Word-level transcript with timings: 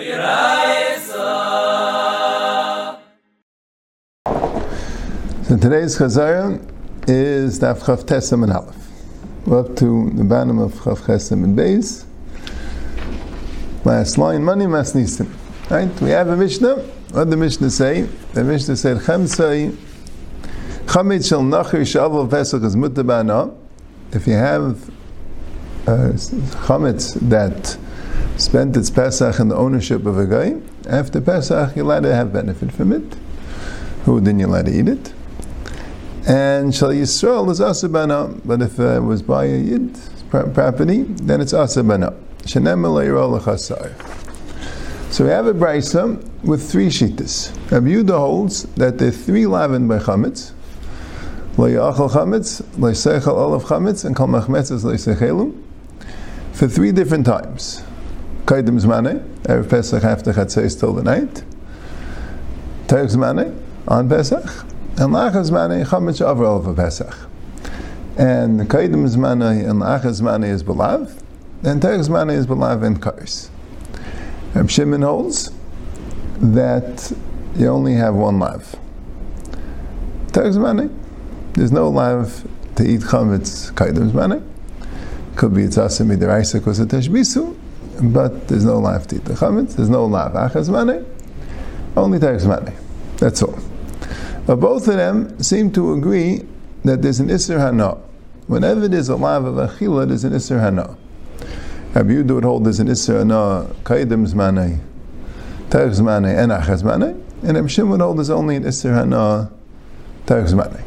So 0.00 0.06
today's 5.58 5.98
Chazara 5.98 6.58
is 7.06 7.60
Daf 7.60 7.80
Chav 7.80 8.04
Tesam 8.04 8.44
and 8.44 8.52
Aleph. 8.54 8.74
We're 9.44 9.60
up 9.60 9.76
to 9.76 10.08
the 10.14 10.24
bottom 10.24 10.58
of 10.58 10.72
Chav 10.72 11.00
Chesam 11.00 11.44
and 11.44 11.58
Beis. 11.58 12.06
Last 13.84 14.16
line, 14.16 14.42
Mani 14.42 14.66
Mas 14.66 14.94
Nisim. 14.94 15.28
Right? 15.68 16.00
We 16.00 16.08
have 16.10 16.28
a 16.28 16.36
Mishnah. 16.36 16.76
What 16.76 17.24
did 17.24 17.32
the 17.32 17.36
Mishnah 17.36 17.68
say? 17.68 18.08
The 18.32 18.42
Mishnah 18.42 18.76
said, 18.76 18.96
Chamsai, 19.00 19.76
Chamit 20.86 21.28
shel 21.28 21.42
Nachir 21.42 21.82
Shavu 21.82 22.30
Pesach 22.30 22.62
is 22.62 22.74
mutabana. 22.74 23.54
If 24.12 24.26
you 24.26 24.32
have 24.32 24.88
uh, 25.86 26.12
chametz 26.64 27.20
that 27.28 27.76
spent 28.40 28.76
its 28.76 28.90
Pesach 28.90 29.38
in 29.38 29.48
the 29.48 29.56
ownership 29.56 30.06
of 30.06 30.18
a 30.18 30.26
guy, 30.26 30.56
after 30.88 31.20
Pesach, 31.20 31.76
you're 31.76 31.84
allowed 31.84 32.04
to 32.04 32.14
have 32.14 32.32
benefit 32.32 32.72
from 32.72 32.92
it. 32.92 33.16
Who 34.04 34.20
then 34.20 34.38
you're 34.38 34.48
allowed 34.48 34.66
to 34.66 34.72
eat 34.78 34.88
it? 34.88 35.12
And 36.26 36.74
Shal 36.74 36.90
Yisrael 36.90 37.50
is 37.50 37.60
Asabana, 37.60 38.40
but 38.44 38.62
if 38.62 38.78
it 38.78 39.00
was 39.00 39.22
by 39.22 39.44
a 39.44 39.58
Yid 39.58 39.98
property, 40.30 41.02
then 41.02 41.40
it's 41.40 41.52
Asabana. 41.52 42.14
So 45.10 45.24
we 45.24 45.30
have 45.30 45.46
a 45.46 45.52
brisa 45.52 46.44
with 46.44 46.70
three 46.70 46.88
shittas. 46.88 47.70
Rabbi 47.70 48.10
holds 48.10 48.62
that 48.74 48.96
there 48.96 49.08
are 49.08 49.12
three 49.12 49.46
lavin 49.46 49.86
by 49.86 49.98
chametz. 49.98 50.52
Lo 51.58 51.68
yachal 51.68 52.10
chametz, 52.10 52.62
lo 52.78 52.90
yisechel 52.90 53.28
olav 53.28 53.64
chametz, 53.64 54.04
and 54.04 54.16
kol 54.16 54.28
machmetz 54.28 54.70
is 54.72 54.84
lo. 54.84 55.54
For 56.52 56.68
three 56.68 56.92
different 56.92 57.26
times. 57.26 57.82
Kaidim 58.44 58.80
zmane, 58.80 59.22
Erev 59.42 59.68
Pesach 59.68 60.04
after 60.04 60.32
Chatzais 60.32 60.78
till 60.78 60.92
the 60.92 61.02
night. 61.02 61.44
Teich 62.86 63.14
zmane, 63.14 63.56
on 63.86 64.08
Pesach 64.08 64.66
and 65.00 65.14
lachas 65.14 65.50
mani 65.50 65.82
chametz 65.84 66.20
avrol 66.20 66.62
for 66.62 66.74
Pesach. 66.74 67.16
And 68.18 68.60
kaidim 68.68 69.08
zmani 69.08 69.68
and 69.68 69.80
lachas 69.80 70.20
mani 70.20 70.48
is 70.48 70.62
belav, 70.62 71.22
and 71.62 71.80
teres 71.80 72.10
mani 72.10 72.34
is 72.34 72.46
belav 72.46 72.84
and 72.84 73.00
kars. 73.00 73.50
Reb 74.54 74.68
Shimon 74.68 75.02
holds 75.02 75.50
that 76.40 77.12
you 77.56 77.68
only 77.68 77.94
have 77.94 78.14
one 78.14 78.38
lav. 78.38 78.76
Teres 80.32 80.58
mani, 80.58 80.90
there's 81.54 81.72
no 81.72 81.88
lav 81.88 82.46
to 82.76 82.84
eat 82.84 83.00
chametz 83.00 83.72
kaidim 83.72 84.10
zmani. 84.10 84.46
Could 85.36 85.54
be 85.54 85.62
it's 85.62 85.76
asim 85.76 86.14
midiraisa 86.14 86.54
because 86.54 86.78
of 86.78 86.88
teshbisu, 86.88 87.56
but 88.02 88.48
there's 88.48 88.64
no 88.64 88.78
lav 88.78 89.06
the 89.08 89.16
chametz. 89.18 89.76
There's 89.76 89.90
no 89.90 90.06
lav 90.06 90.32
achas 90.32 90.68
money, 90.70 91.04
only 91.96 92.18
teres 92.18 92.46
money. 92.46 92.72
That's 93.18 93.42
all. 93.42 93.58
But 94.46 94.56
both 94.56 94.88
of 94.88 94.94
them 94.94 95.40
seem 95.42 95.70
to 95.72 95.92
agree 95.92 96.42
that 96.84 97.02
there's 97.02 97.20
an 97.20 97.28
Isser 97.28 97.58
Hana. 97.58 97.98
Whenever 98.46 98.88
there's 98.88 99.08
a 99.08 99.16
lav 99.16 99.44
of 99.44 99.54
Achila, 99.54 100.08
there's 100.08 100.24
an 100.24 100.32
Isser 100.32 100.60
Hana. 100.60 100.96
Rabbi 101.94 102.10
Yehuda 102.10 102.34
would 102.34 102.44
hold 102.44 102.64
there's 102.64 102.80
an 102.80 102.88
Isser 102.88 103.18
Hana, 103.18 103.72
Kaidim 103.84 104.26
Zmanei, 104.26 104.80
Terech 105.68 106.00
Zmanei, 106.00 106.36
and 106.36 106.52
Achaz 106.52 106.82
Zmanei. 106.82 107.12
And 107.42 107.56
Rabbi 107.56 107.68
Shimon 107.68 107.90
would 107.90 108.00
hold 108.00 108.18
there's 108.18 108.30
only 108.30 108.56
an 108.56 108.64
Isser 108.64 108.94
Hana, 108.94 109.52
Terech 110.26 110.48
Zmanei. 110.48 110.82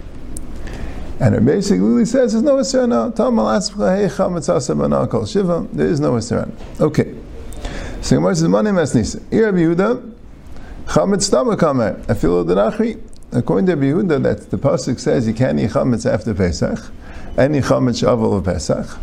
And 1.19 1.36
it 1.36 1.45
basically 1.45 2.06
says 2.06 2.33
there's 2.33 2.44
no 2.44 2.64
Kol 5.08 5.25
Shiva. 5.25 5.67
There 5.72 5.88
is 5.88 6.00
no 6.00 6.14
Isser 6.14 6.52
Okay. 6.81 7.16
So 8.02 8.17
Gemara 8.17 8.36
says, 8.36 8.50
Mani 8.50 8.72
Mesnisa. 8.72 9.22
Here 9.31 9.45
Rabbi 9.45 9.59
Yehuda, 9.59 10.14
Chametz 10.88 11.31
Tamakamer, 11.31 12.03
Afilo 12.08 12.44
Denachri. 12.44 13.02
According 13.31 13.67
to 13.67 13.78
Yehuda, 13.78 14.22
that 14.23 14.52
the 14.52 14.58
pasuk 14.58 15.00
says 15.00 15.25
you 15.25 15.34
can't 15.34 15.59
eat 15.59 15.72
chametz 15.72 16.06
after 16.06 16.34
Pesach, 16.34 16.79
any 17.38 17.62
chametz 17.62 18.03
of 18.03 18.44
Pesach. 18.44 19.00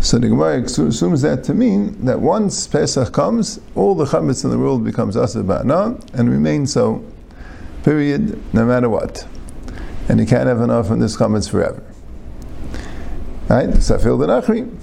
So 0.00 0.18
the 0.18 0.28
Gemara 0.28 0.62
assumes 0.62 1.22
that 1.22 1.44
to 1.44 1.54
mean 1.54 2.04
that 2.04 2.20
once 2.20 2.66
Pesach 2.66 3.12
comes, 3.12 3.60
all 3.76 3.94
the 3.94 4.04
chametz 4.04 4.44
in 4.44 4.50
the 4.50 4.58
world 4.58 4.84
becomes 4.84 5.14
asr 5.14 5.44
ba'na 5.44 6.02
and 6.12 6.28
remains 6.28 6.72
so, 6.72 7.04
period, 7.84 8.42
no 8.52 8.66
matter 8.66 8.88
what. 8.88 9.26
And 10.08 10.20
you 10.20 10.26
can't 10.26 10.46
have 10.46 10.60
enough 10.60 10.88
from 10.88 11.00
this 11.00 11.16
chametz 11.16 11.48
forever. 11.50 11.82
Right? 13.48 13.68
Safil 13.68 14.18
the 14.18 14.26
Nachri. 14.26 14.78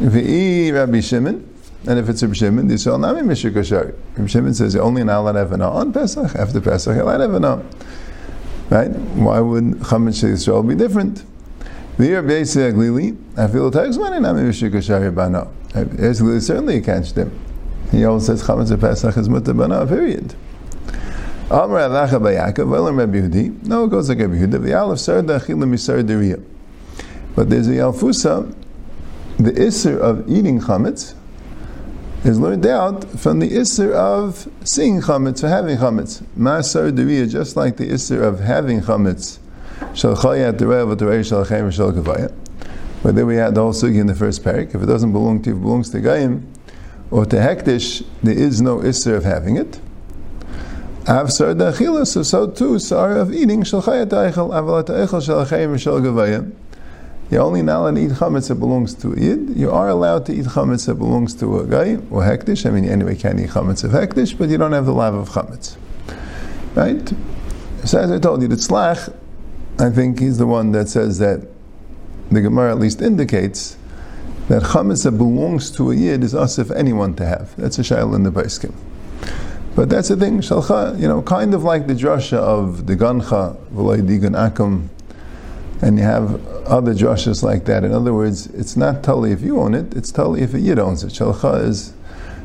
V'i 0.00 0.72
Rabbi 0.72 1.00
Shimon, 1.00 1.46
and 1.86 1.98
if 1.98 2.08
it's 2.08 2.22
Rabbi 2.22 2.34
Shimon, 2.34 2.68
the 2.68 2.74
Yisrael 2.74 2.98
Nami 2.98 3.20
Mishra 3.20 3.50
Kashari. 3.50 3.94
Rabbi 4.16 4.26
Shimon 4.28 4.54
says 4.54 4.72
you're 4.72 4.82
only 4.82 5.04
not 5.04 5.20
allowed 5.20 5.50
to 5.50 5.62
on 5.62 5.92
Pesach. 5.92 6.34
After 6.36 6.60
Pesach, 6.60 6.96
you're 6.96 7.04
allowed 7.04 7.18
Right? 8.70 8.88
Why 8.88 9.40
would 9.40 9.64
Chametz 9.80 10.24
Yisrael 10.24 10.66
be 10.66 10.74
different? 10.74 11.24
Here, 11.98 12.22
Beis 12.22 12.56
Glili, 12.72 13.14
I 13.36 13.46
feel 13.46 13.68
the 13.68 13.82
text 13.82 14.00
when 14.00 14.14
I'm 14.14 14.22
Mishik 14.22 14.82
Shari 14.82 15.10
Bano. 15.10 15.52
Glili 15.74 16.40
certainly 16.40 16.76
you 16.76 16.82
can't 16.82 17.04
stem. 17.04 17.38
He 17.90 18.06
always 18.06 18.24
says 18.24 18.42
Chametz 18.42 18.80
Pesach 18.80 19.18
is 19.18 19.28
Mutter 19.28 19.52
Bano, 19.52 19.86
period. 19.86 20.34
Amr 21.50 21.80
Alacha 21.80 22.20
Bayakov, 22.20 22.68
well, 22.68 22.92
Rabbi 22.92 23.18
Yehudi. 23.18 23.66
No, 23.66 23.84
it 23.84 23.88
goes 23.88 24.08
like 24.08 24.20
Rabbi 24.20 24.34
Yehuda. 24.34 24.80
Aleph 24.80 24.98
Sarda 25.00 25.40
Achila 25.40 25.64
Misar 25.64 26.00
Deriya. 26.00 26.40
But 27.34 27.50
there's 27.50 27.66
a 27.66 27.72
Yalfusa, 27.72 28.54
the 29.36 29.50
Isser 29.50 29.98
of 29.98 30.30
eating 30.30 30.60
Chametz, 30.60 31.16
is 32.22 32.38
learned 32.38 32.66
out 32.66 33.02
from 33.18 33.40
the 33.40 33.50
Isser 33.50 33.92
of 33.92 34.48
seeing 34.62 35.00
Chametz 35.00 35.42
or 35.42 35.48
having 35.48 35.78
Chametz. 35.78 36.22
Masar 36.38 36.92
Deriya, 36.92 37.28
just 37.28 37.56
like 37.56 37.78
the 37.78 37.90
Isser 37.90 38.22
of 38.22 38.38
having 38.38 38.80
Chametz. 38.82 39.40
Shal 39.92 40.14
Chayat 40.14 40.52
Derev 40.52 40.94
Terei 40.96 41.28
Shal 41.28 41.44
Chaim 41.44 41.68
Shal 41.72 41.90
Kavaya. 41.90 42.32
But 43.02 43.16
then 43.16 43.26
we 43.26 43.34
had 43.34 43.56
the 43.56 43.62
whole 43.62 43.72
sugi 43.72 43.98
in 43.98 44.06
the 44.06 44.14
first 44.14 44.44
parak. 44.44 44.72
If 44.72 44.82
it 44.84 44.86
doesn't 44.86 45.10
belong 45.10 45.42
to 45.42 45.50
you, 45.50 45.56
it 45.56 45.60
belongs 45.60 45.90
to 45.90 45.98
Gaim 45.98 46.46
or 47.10 47.26
to 47.26 47.36
Hektish, 47.36 48.06
there 48.22 48.38
is 48.38 48.62
no 48.62 48.78
Isser 48.78 49.16
of 49.16 49.24
having 49.24 49.56
it. 49.56 49.80
Av 51.08 51.30
Sar 51.30 51.54
Dachila, 51.54 52.06
so 52.06 52.22
so 52.22 52.46
too, 52.46 52.78
Sar 52.78 53.16
of 53.16 53.32
eating 53.32 53.62
Shal 53.62 53.82
Chayat 53.82 54.10
Eichel, 54.10 54.50
Avalat 54.50 54.88
Eichel 54.88 55.24
Shal 55.24 55.44
Chaim 55.46 55.78
Shal 55.78 55.98
Kavaya. 56.00 56.52
You're 57.30 57.42
only 57.42 57.62
not 57.62 57.80
allowed 57.80 57.94
to 57.94 58.02
eat 58.02 58.10
chametz 58.10 58.48
that 58.48 58.56
belongs 58.56 58.94
to 58.96 59.14
yid. 59.16 59.56
You 59.56 59.70
are 59.70 59.88
allowed 59.88 60.26
to 60.26 60.34
eat 60.34 60.44
chametz 60.44 60.86
that 60.86 60.96
belongs 60.96 61.32
to 61.36 61.60
a 61.60 61.66
guy 61.66 61.94
or 62.10 62.22
hektish. 62.22 62.66
I 62.66 62.70
mean, 62.70 62.84
anyway, 62.84 63.16
can't 63.16 63.40
eat 63.40 63.50
chametz 63.50 63.82
of 63.82 63.92
hektish, 63.92 64.36
but 64.36 64.50
you 64.50 64.58
don't 64.58 64.72
have 64.72 64.84
the 64.84 64.92
lav 64.92 65.14
of 65.14 65.30
chametz, 65.30 65.76
right? 66.74 67.08
So 67.86 67.98
as 67.98 68.10
I 68.10 68.18
told 68.18 68.42
you, 68.42 68.48
the 68.48 68.56
tzlach, 68.56 69.14
I 69.78 69.90
think 69.90 70.18
he's 70.18 70.36
the 70.36 70.46
one 70.46 70.72
that 70.72 70.88
says 70.88 71.18
that 71.20 71.46
the 72.30 72.42
Gemara 72.42 72.72
at 72.72 72.78
least 72.78 73.00
indicates 73.00 73.78
that 74.48 74.64
chametz 74.64 75.04
that 75.04 75.12
belongs 75.12 75.70
to 75.76 75.92
a 75.92 75.94
yid 75.94 76.24
is 76.24 76.34
us 76.34 76.58
if 76.58 76.70
anyone 76.70 77.14
to 77.14 77.24
have. 77.24 77.56
That's 77.56 77.78
a 77.78 77.82
shail 77.82 78.14
in 78.14 78.24
the 78.24 78.30
Baiskim. 78.30 78.74
But 79.76 79.88
that's 79.88 80.08
the 80.08 80.16
thing, 80.16 80.40
shalcha, 80.40 81.00
you 81.00 81.06
know, 81.06 81.22
kind 81.22 81.54
of 81.54 81.62
like 81.62 81.86
the 81.86 81.94
drasha 81.94 82.38
of 82.38 82.86
the 82.86 82.96
gancha, 82.96 83.56
v'lay 83.72 84.02
digan 84.02 84.34
akum, 84.34 84.88
and 85.80 85.96
you 85.96 86.04
have 86.04 86.44
other 86.66 86.92
drashas 86.92 87.42
like 87.42 87.64
that. 87.66 87.84
In 87.84 87.92
other 87.92 88.12
words, 88.12 88.48
it's 88.48 88.76
not 88.76 89.04
tali 89.04 89.32
if 89.32 89.42
you 89.42 89.60
own 89.60 89.74
it; 89.74 89.94
it's 89.94 90.10
tali 90.10 90.42
if 90.42 90.54
a 90.54 90.60
yid 90.60 90.78
owns 90.78 91.04
it. 91.04 91.12
Shalcha 91.12 91.62
is 91.62 91.94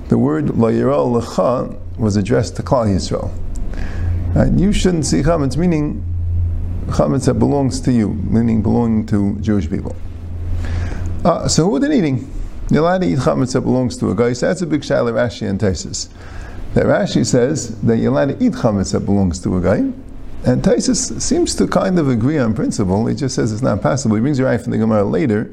the 0.09 0.18
word 0.19 0.56
lo 0.56 0.72
lecha 0.72 1.78
was 1.97 2.16
addressed 2.16 2.56
to 2.58 2.64
Klal 2.64 2.88
Yisrael. 2.88 3.31
And 4.35 4.59
you 4.62 4.72
shouldn't 4.72 5.06
see 5.06 5.22
chametz, 5.22 5.58
meaning 5.58 6.03
chametz 6.88 7.25
that 7.25 7.35
belongs 7.35 7.81
to 7.81 7.91
you, 7.91 8.09
meaning 8.09 8.62
belonging 8.62 9.08
to 9.08 9.35
Jewish 9.40 9.68
people. 9.68 9.96
Uh, 11.24 11.47
so 11.47 11.66
who 11.66 11.75
are 11.75 11.80
they 11.80 11.97
eating? 11.97 12.31
You're 12.69 12.81
allowed 12.81 13.02
to 13.02 13.08
eat 13.08 13.19
chametz 13.19 13.53
that 13.53 13.62
belongs 13.62 13.97
to 13.97 14.12
a 14.12 14.16
guy. 14.16 14.34
So 14.34 14.47
that's 14.47 14.62
a 14.62 14.68
big 14.68 14.81
shaila 14.81 15.14
Rashi 15.14 15.50
and. 15.50 15.59
That 16.75 16.88
Rashi 16.88 17.26
says 17.26 17.79
that 17.84 17.97
you're 17.97 18.11
allowed 18.11 18.38
to 18.38 18.46
eat 18.46 18.52
chametz 18.52 18.91
that 18.91 19.00
belongs 19.00 19.40
to 19.44 19.58
a 19.58 19.61
guy. 19.61 19.78
And 20.46 20.61
Taisus 20.61 21.22
seems 21.22 21.55
to 21.55 21.67
kind 21.67 21.97
of 21.97 22.09
agree 22.09 22.38
on 22.38 22.53
principle. 22.53 23.05
He 23.08 23.16
just 23.16 23.34
says 23.34 23.53
it's 23.53 23.61
not 23.61 23.82
possible. 23.82 24.17
He 24.17 24.22
brings 24.22 24.38
you 24.38 24.46
right 24.46 24.61
from 24.61 24.73
the 24.73 24.78
Gemara 24.78 25.05
later 25.05 25.50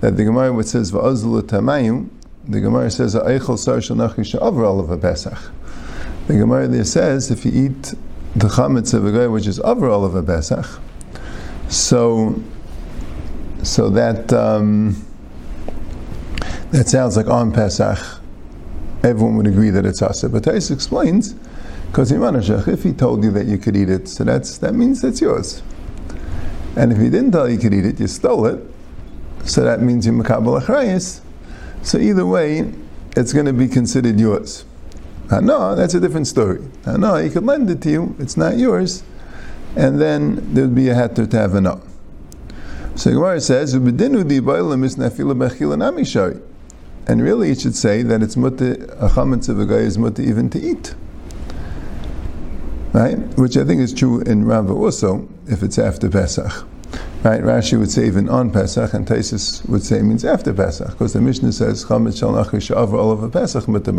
that 0.00 0.16
the 0.16 0.24
Gemara 0.24 0.54
which 0.54 0.68
says 0.68 0.92
va'azul 0.92 1.42
tamayim, 1.42 2.08
the 2.48 2.60
Gemara 2.62 2.90
says 2.90 3.12
ha'eichel 3.12 3.58
sar 3.58 3.76
shanachi 3.76 4.38
sha'avra 4.38 4.80
of 4.80 4.90
a 4.90 4.96
pesach. 4.96 5.38
The 6.26 6.38
Gemara 6.38 6.68
there 6.68 6.84
says 6.84 7.30
if 7.30 7.44
you 7.44 7.52
eat 7.52 7.94
the 8.34 8.48
chametz 8.48 8.94
of 8.94 9.04
a 9.04 9.12
guy 9.12 9.26
which 9.26 9.46
is 9.46 9.60
over 9.60 9.90
all 9.90 10.06
of 10.06 10.14
a 10.14 10.22
pesach, 10.22 10.66
so 11.68 12.42
so 13.62 13.90
that 13.90 14.32
um, 14.32 15.06
that 16.70 16.88
sounds 16.88 17.16
like 17.16 17.26
on 17.26 17.52
Pesach. 17.52 17.98
Everyone 19.06 19.36
would 19.36 19.46
agree 19.46 19.70
that 19.70 19.86
it's 19.86 20.02
asa. 20.02 20.28
But 20.28 20.42
Tais 20.44 20.70
explains 20.70 21.34
because 21.86 22.10
if 22.10 22.82
he 22.82 22.92
told 22.92 23.22
you 23.22 23.30
that 23.30 23.46
you 23.46 23.56
could 23.56 23.76
eat 23.76 23.88
it, 23.88 24.08
so 24.08 24.24
that's 24.24 24.58
that 24.58 24.74
means 24.74 25.04
it's 25.04 25.20
yours. 25.20 25.62
And 26.76 26.92
if 26.92 26.98
he 26.98 27.08
didn't 27.08 27.30
tell 27.30 27.48
you 27.48 27.54
you 27.54 27.60
could 27.60 27.72
eat 27.72 27.86
it, 27.86 28.00
you 28.00 28.08
stole 28.08 28.46
it, 28.46 28.62
so 29.44 29.62
that 29.62 29.80
means 29.80 30.04
you're 30.06 30.14
makabel 30.14 30.60
achrayis. 30.60 31.20
So 31.82 31.98
either 31.98 32.26
way, 32.26 32.72
it's 33.16 33.32
going 33.32 33.46
to 33.46 33.52
be 33.52 33.68
considered 33.68 34.18
yours. 34.18 34.64
Hana, 35.30 35.74
that's 35.76 35.94
a 35.94 36.00
different 36.00 36.26
story. 36.26 36.60
Hana, 36.84 37.22
he 37.22 37.30
could 37.30 37.44
lend 37.44 37.70
it 37.70 37.80
to 37.82 37.90
you, 37.90 38.16
it's 38.18 38.36
not 38.36 38.58
yours, 38.58 39.04
and 39.76 40.00
then 40.00 40.52
there 40.52 40.64
would 40.64 40.74
be 40.74 40.88
a 40.88 40.94
heter 40.94 41.30
to 41.30 41.38
have 41.38 41.52
Hana. 41.52 41.80
So 42.96 43.12
Gemara 43.12 43.40
says, 43.40 43.74
And 47.08 47.22
really 47.22 47.50
it 47.50 47.60
should 47.60 47.76
say 47.76 48.02
that 48.02 48.22
it's 48.22 48.36
mutter, 48.36 48.72
a 48.98 49.08
chametz 49.08 49.48
of 49.48 49.60
a 49.60 49.66
guy 49.66 49.76
is 49.76 49.96
mutter 49.96 50.22
even 50.22 50.50
to 50.50 50.58
eat. 50.60 50.94
Right? 52.92 53.16
Which 53.36 53.56
I 53.56 53.64
think 53.64 53.80
is 53.80 53.92
true 53.94 54.20
in 54.22 54.44
Rava 54.44 54.72
also, 54.72 55.28
if 55.46 55.62
it's 55.62 55.78
after 55.78 56.08
Pesach. 56.08 56.64
Right? 57.22 57.42
Rashi 57.42 57.78
would 57.78 57.90
say 57.90 58.06
even 58.06 58.28
on 58.28 58.50
Pesach, 58.50 58.92
and 58.94 59.06
Taisus 59.06 59.64
would 59.68 59.84
say 59.84 60.02
means 60.02 60.24
after 60.24 60.52
Pesach, 60.52 60.90
because 60.90 61.12
the 61.12 61.20
Mishnah 61.20 61.52
says, 61.52 61.84
chametz 61.84 62.18
shal 62.18 62.32
nachish 62.32 62.74
all 62.74 63.12
of 63.12 63.22
a 63.22 63.28
Pesach 63.28 63.68
mutter. 63.68 63.92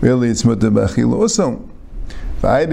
Really 0.00 0.28
it's 0.28 0.44
mutter 0.44 0.70
b'achil 0.70 1.14
also. 1.14 1.62
But 2.40 2.70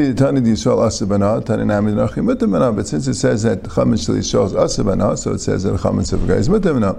since 2.87 3.07
it 3.07 3.15
says 3.15 3.43
that 3.43 3.63
chametz 3.63 4.05
shel 4.05 4.15
yisrael 4.15 4.45
is 4.45 4.53
asabana, 4.53 5.17
so 5.17 5.31
it 5.31 5.39
says 5.39 5.63
that 5.63 5.79
chametz 5.79 6.13
of 6.13 6.27
guy 6.27 6.35
is 6.35 6.49
mutabana. 6.49 6.95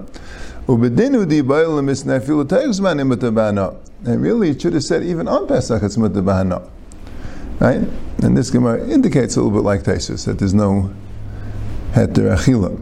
And 0.67 0.81
really, 4.21 4.49
it 4.49 4.61
should 4.61 4.73
have 4.73 4.83
said 4.83 5.03
even 5.03 5.27
on 5.27 5.47
Pesach 5.47 5.81
it's 5.81 5.95
mutabana, 5.95 6.69
right? 7.59 7.87
And 8.21 8.35
this 8.35 8.49
Gemara 8.51 8.85
indicates 8.89 9.37
a 9.37 9.41
little 9.41 9.57
bit 9.57 9.63
like 9.63 9.83
Taisus 9.83 10.25
that 10.25 10.39
there's 10.39 10.53
no 10.53 10.93
heter 11.93 12.35
achila. 12.35 12.77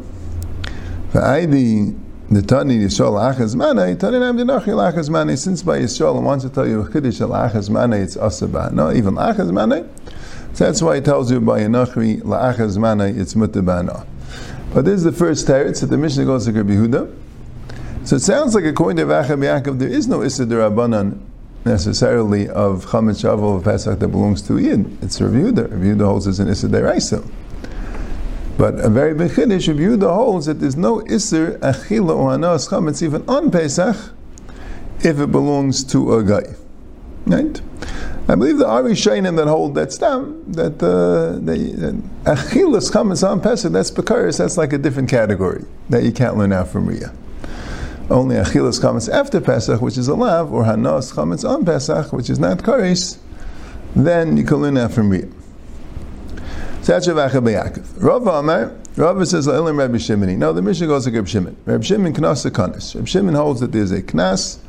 V'aydi 1.12 1.96
the 2.32 2.42
Tani 2.42 2.80
Yisrael 2.80 3.34
Achaz 3.34 3.56
Mana, 3.56 3.96
Tani 3.96 4.18
Nam 4.18 4.36
Dinachi 4.36 4.70
Achaz 4.70 5.12
Mana, 5.12 5.38
since 5.38 5.62
by 5.62 5.78
Yisrael 5.78 6.20
wants 6.24 6.44
to 6.44 6.50
tell 6.50 6.68
you 6.68 6.84
Chiddush 6.86 7.22
Al 7.22 7.30
Achaz 7.30 7.70
Mana, 7.70 7.98
it's 7.98 8.18
Asaba. 8.18 8.72
No, 8.72 8.92
even 8.92 9.14
Achaz 9.14 9.52
Mana. 9.52 9.88
So 10.54 10.66
that's 10.66 10.82
why 10.82 10.96
he 10.96 11.02
tells 11.02 11.30
you 11.30 11.40
by 11.40 11.60
Yenachri 11.60 12.24
La'achaz 12.24 12.80
Mana, 12.80 13.06
it's 13.06 13.36
Mutabana. 13.36 14.08
But 14.74 14.86
this 14.86 14.96
is 14.96 15.04
the 15.04 15.12
first 15.12 15.48
teretz 15.48 15.82
that 15.82 15.88
the 15.88 15.98
Mishnah 16.00 16.26
goes 16.26 16.46
to 16.46 16.52
Rabbi 16.52 16.74
Huda. 16.74 17.14
So 18.06 18.18
it 18.18 18.22
sounds 18.22 18.54
like 18.54 18.66
according 18.66 18.98
to 18.98 19.06
Vachab 19.06 19.40
Yaakov, 19.40 19.80
there 19.80 19.90
is 19.90 20.08
no 20.08 20.22
Issa 20.22 20.46
Rabbanan 20.46 21.20
necessarily 21.66 22.48
of 22.48 22.86
Chametz 22.86 23.24
Shavuot 23.24 23.58
of 23.58 23.64
Pesach 23.64 23.98
that 23.98 24.10
belongs 24.10 24.44
to 24.44 24.60
Yid. 24.60 25.02
It's 25.02 25.20
Rabbi 25.20 25.38
Huda. 25.38 25.72
Rabbi 25.72 25.86
Huda 25.86 26.06
holds 26.06 26.28
it's 26.28 26.38
an 26.38 26.48
Issa 26.48 26.68
Deraisa. 26.68 27.28
But 28.60 28.80
a 28.80 28.90
very 28.90 29.16
big 29.16 29.32
chiddush 29.32 29.68
of 29.70 29.78
Yehuda 29.78 30.14
holds 30.14 30.46
that 30.46 30.60
there's 30.60 30.76
no 30.78 31.02
iser 31.08 31.58
achila 31.64 32.16
or 32.16 32.38
chametz 32.38 33.02
even 33.02 33.28
on 33.28 33.50
Pesach 33.50 33.96
if 35.00 35.20
it 35.20 35.32
belongs 35.32 35.84
to 35.86 36.14
a 36.14 36.24
guy. 36.24 36.44
Right? 37.26 37.60
I 38.30 38.36
believe 38.36 38.60
the 38.60 38.68
Ari 38.68 38.92
Shainim 38.92 39.36
that 39.38 39.48
hold 39.48 39.74
that 39.76 39.92
stam 39.92 40.44
that 40.52 40.82
uh, 40.84 41.40
chametz 42.30 43.28
on 43.28 43.42
Pesach 43.42 43.72
that's 43.72 43.90
because 43.90 44.38
that's 44.38 44.58
like 44.58 44.74
a 44.74 44.78
different 44.78 45.10
category 45.10 45.66
that 45.90 46.04
you 46.04 46.12
can't 46.12 46.38
learn 46.38 46.54
out 46.54 46.68
from 46.68 46.88
Riyah. 46.88 47.25
Only 48.10 48.36
achilas 48.36 48.80
chametz 48.80 49.12
after 49.12 49.42
Pesach, 49.42 49.82
which 49.82 49.98
is 49.98 50.08
a 50.08 50.16
lav, 50.16 50.54
or 50.54 50.64
hanas 50.64 51.14
chametz 51.14 51.48
on 51.48 51.66
Pesach, 51.66 52.14
which 52.14 52.30
is 52.30 52.38
not 52.38 52.60
kares, 52.60 53.18
then 53.96 54.38
you 54.38 54.44
can 54.44 54.58
learn 54.58 54.78
out 54.78 54.92
from 54.92 55.10
Riyah. 55.10 55.32
Rava 58.04 58.30
Amar, 58.30 58.72
Rava 58.96 59.26
says, 59.26 59.48
La'ilim 59.48 59.78
Rabbi 59.80 59.96
Shimoni. 59.96 60.38
No, 60.38 60.54
the 60.54 60.62
Mishnah 60.62 60.86
goes 60.86 61.06
to 61.06 61.12
Rabbi 61.12 61.28
Shimon. 61.28 61.58
Rabbi 61.66 61.84
Shimon 61.84 62.14
knas 62.14 62.48
kanis. 62.52 62.94
Rabbi 62.94 63.08
Shimon 63.08 63.34
holds 63.34 63.62
that 63.62 63.72
there's 63.72 63.92
a 63.92 64.04
knas, 64.04 64.60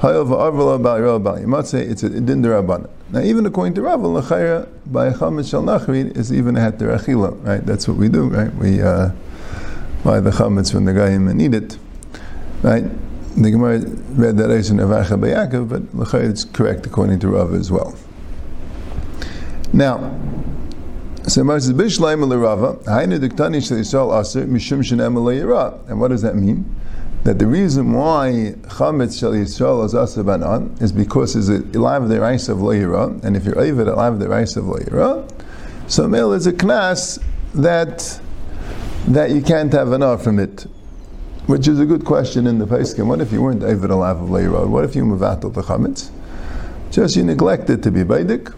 bal 0.00 0.24
yirah 0.24 1.22
bal 1.22 1.38
yimatzeh, 1.38 1.88
it's 1.88 2.02
a 2.02 2.08
din 2.10 2.42
derabana. 2.42 2.90
Now, 3.10 3.20
even 3.20 3.46
according 3.46 3.74
to 3.74 3.82
Rava, 3.82 4.08
l'chayra, 4.08 4.68
by 4.86 5.10
chametz 5.10 5.50
shal 5.50 5.62
nachrid, 5.62 6.16
is 6.16 6.32
even 6.32 6.56
a 6.56 6.72
achila, 6.72 7.46
right? 7.46 7.64
That's 7.64 7.86
what 7.86 7.98
we 7.98 8.08
do, 8.08 8.28
right? 8.28 8.52
We 8.56 8.82
uh, 8.82 9.12
buy 10.02 10.18
the 10.18 10.30
chametz 10.30 10.72
from 10.72 10.86
the 10.86 10.92
guy 10.92 11.10
and 11.10 11.40
eat 11.40 11.54
it, 11.54 11.78
right? 12.62 12.84
The 13.36 13.50
Gemara 13.50 13.78
read 13.78 14.36
that 14.38 14.50
as 14.50 14.70
in 14.70 14.78
Avacha 14.78 15.18
Bayakov, 15.18 15.68
but 15.68 15.94
l'chayra 15.94 16.28
it's 16.28 16.44
correct 16.44 16.86
according 16.86 17.20
to 17.20 17.28
Rava 17.28 17.54
as 17.56 17.70
well. 17.70 17.96
Now, 19.72 20.18
so 21.28 21.44
Mar 21.44 21.60
says, 21.60 21.72
Rava, 21.72 22.74
Hainu 22.86 23.20
Diktani 23.20 23.64
Shal 23.64 23.78
Yisrael 23.78 24.20
Aser, 24.20 24.46
Mishum 24.46 24.80
Shenem 24.80 25.14
Yira. 25.14 25.88
And 25.88 26.00
what 26.00 26.08
does 26.08 26.22
that 26.22 26.34
mean? 26.34 26.74
That 27.22 27.38
the 27.38 27.46
reason 27.46 27.92
why 27.92 28.54
Chametz 28.62 29.20
Shal 29.20 29.32
Yisrael 29.32 29.84
is 29.84 29.94
Aser 29.94 30.24
Banan 30.24 30.76
is 30.80 30.90
because 30.90 31.36
it's 31.36 31.48
a 31.48 31.78
live 31.78 32.08
the 32.08 32.20
rice 32.20 32.48
of 32.48 32.58
Yira, 32.58 33.22
and 33.22 33.36
if 33.36 33.44
you're 33.44 33.58
Ovid 33.58 33.86
a 33.86 33.94
live 33.94 34.18
the 34.18 34.28
rice 34.28 34.56
of 34.56 34.64
Yira, 34.64 35.30
so 35.86 36.08
Mel 36.08 36.32
is 36.32 36.46
a 36.46 36.52
knas 36.52 37.22
that 37.54 38.20
that 39.06 39.30
you 39.30 39.42
can't 39.42 39.72
have 39.72 39.92
enough 39.92 40.24
from 40.24 40.38
it. 40.38 40.66
Which 41.50 41.66
is 41.66 41.80
a 41.80 41.84
good 41.84 42.04
question 42.04 42.46
in 42.46 42.60
the 42.60 42.64
Paiskim. 42.64 43.08
What 43.08 43.20
if 43.20 43.32
you 43.32 43.42
weren't 43.42 43.64
Ovid 43.64 43.90
alive 43.90 44.20
of 44.20 44.28
Yira? 44.28 44.68
What 44.68 44.84
if 44.84 44.94
you 44.94 45.02
Mavatal 45.02 45.52
the 45.52 45.62
Chametz? 45.62 46.10
Just 46.92 47.16
you 47.16 47.24
neglected 47.24 47.82
to 47.82 47.90
be 47.90 48.04
Baidik, 48.04 48.54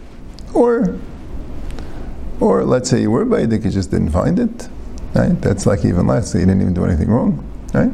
or 0.52 0.98
or 2.38 2.64
let's 2.64 2.90
say 2.90 3.00
you 3.00 3.10
were 3.10 3.24
Baidik, 3.24 3.64
you 3.64 3.70
just 3.70 3.90
didn't 3.90 4.10
find 4.10 4.38
it. 4.38 4.68
Right? 5.14 5.32
That's 5.40 5.64
like 5.64 5.86
even 5.86 6.06
less, 6.06 6.32
so 6.32 6.38
you 6.38 6.44
didn't 6.44 6.60
even 6.60 6.74
do 6.74 6.84
anything 6.84 7.08
wrong. 7.08 7.42
Right? 7.72 7.90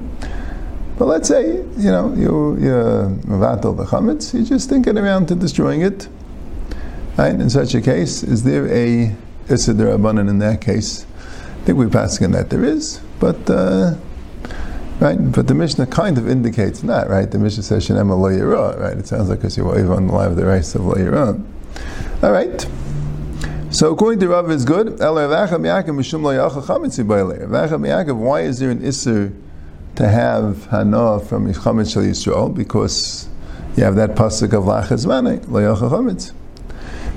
But 0.98 1.04
let's 1.04 1.28
say, 1.28 1.58
you 1.58 1.92
know, 1.92 2.12
you, 2.14 2.58
you're 2.58 3.08
Mavatal 3.24 3.76
the 3.76 3.84
Chametz, 3.84 4.34
you're 4.34 4.42
just 4.42 4.68
thinking 4.68 4.98
around 4.98 5.28
to 5.28 5.36
destroying 5.36 5.82
it. 5.82 6.08
Right? 7.16 7.34
In 7.34 7.48
such 7.50 7.72
a 7.76 7.80
case, 7.80 8.24
is 8.24 8.42
there 8.42 8.66
a 8.66 9.14
Isidir 9.46 9.96
Abanan 9.96 10.28
in 10.28 10.40
that 10.40 10.60
case? 10.60 11.06
I 11.62 11.64
think 11.66 11.78
we're 11.78 11.88
passing 11.88 12.32
that 12.32 12.50
there 12.50 12.64
is, 12.64 13.00
but 13.20 13.48
uh, 13.48 13.94
right. 15.00 15.18
But 15.32 15.46
the 15.46 15.54
Mishnah 15.54 15.86
kind 15.86 16.18
of 16.18 16.28
indicates 16.28 16.82
not 16.82 17.08
right. 17.08 17.30
The 17.30 17.38
Mishnah 17.38 17.62
says 17.62 17.84
Shem 17.84 18.08
Lo 18.08 18.16
right? 18.76 18.96
It 18.96 19.06
sounds 19.06 19.28
like 19.28 19.40
because 19.40 19.56
you're 19.56 19.92
on 19.92 20.06
the 20.06 20.14
of 20.14 20.36
the 20.36 20.44
rice 20.44 20.74
of 20.74 20.84
Lo 20.84 21.44
All 22.22 22.32
right. 22.32 22.66
So 23.70 23.92
according 23.92 24.20
to 24.20 24.28
Rav, 24.28 24.50
it's 24.50 24.64
good. 24.64 24.98
Why 24.98 25.26
is 28.40 28.58
there 28.58 28.70
an 28.70 28.80
isser 28.80 29.34
to 29.96 30.08
have 30.08 30.66
hana 30.66 31.20
from 31.20 31.52
chametz 31.52 31.92
shel 31.92 32.02
Yisrael? 32.02 32.54
Because 32.54 33.28
you 33.76 33.84
have 33.84 33.96
that 33.96 34.14
pasuk 34.14 34.54
of 34.54 34.64
lachas 34.64 35.06
mane 35.06 35.40
loyacha 35.40 35.90
chametz. 35.90 36.32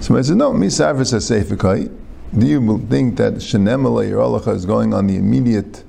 So 0.04 0.18
I 0.18 0.22
said, 0.24 0.38
no, 0.38 0.52
misafris 0.52 1.14
haseifikai. 1.14 1.90
Do 2.38 2.46
you 2.46 2.86
think 2.90 3.18
that 3.18 3.36
shenem 3.36 3.84
Yerolacha 3.84 4.54
is 4.56 4.66
going 4.66 4.94
on 4.94 5.08
the 5.08 5.16
immediate 5.16 5.84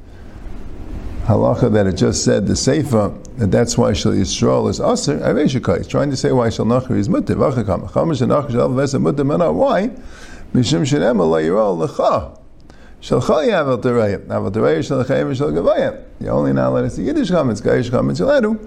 halacha 1.26 1.72
that 1.72 1.86
it 1.86 1.92
just 1.92 2.24
said 2.24 2.46
the 2.46 2.54
seifa 2.54 3.22
that 3.36 3.50
that's 3.50 3.78
why 3.78 3.92
shel 3.92 4.12
Yisrael 4.12 4.68
is 4.68 4.80
aser? 4.80 5.18
Aveshikai. 5.18 5.88
trying 5.88 6.10
to 6.10 6.16
say 6.16 6.32
why 6.32 6.50
shel 6.50 6.66
nachri 6.66 6.98
is 6.98 7.08
mutter. 7.08 7.34
Vachakam. 7.34 7.88
Chametz 7.90 8.18
shel 8.18 8.28
nachri 8.28 8.50
shel 8.52 8.68
vesa 8.70 9.00
mutter. 9.00 9.52
Why? 9.52 9.88
Mishum 10.54 10.82
shenem 10.82 11.18
la 11.18 11.38
yirol 11.38 11.86
lecha. 11.86 12.38
Shalcha 13.00 13.48
yavel 13.48 13.80
terayim. 13.80 14.26
Yavel 14.26 14.50
terayim 14.52 14.80
shalchayim 14.80 15.36
shal 15.36 15.50
gavayim. 15.50 16.02
You 16.20 16.28
only 16.28 16.52
now 16.52 16.70
let 16.70 16.84
us 16.84 16.96
see 16.96 17.04
Yiddish 17.04 17.30
chametz, 17.30 17.62
Gayish 17.62 17.90
chametz 17.90 18.20
yaledu. 18.20 18.58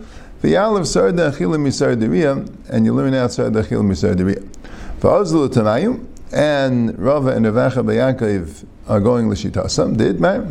V'yalev 0.41 0.85
sar 0.85 1.11
da'achilim 1.11 1.61
misar 1.61 1.95
deriyah, 1.95 2.69
and 2.69 2.85
you 2.85 2.93
learn 2.93 3.13
out 3.13 3.31
sar 3.31 3.49
da'achilim 3.49 3.85
misar 3.85 4.15
deriyah. 4.15 4.47
V'azlu 4.99 5.47
tanayim, 5.49 6.05
and 6.31 6.97
Rava 6.99 7.29
and 7.29 7.45
Ravacha 7.45 7.83
Yaakov 7.83 8.65
are 8.87 8.99
going 8.99 9.29
l'shitasam. 9.29 9.97
Did 9.97 10.19
man. 10.19 10.47